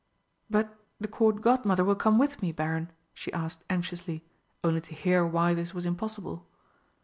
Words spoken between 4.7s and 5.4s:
to hear